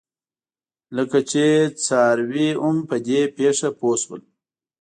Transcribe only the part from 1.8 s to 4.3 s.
څاروي هم په دې پېښه پوه شول.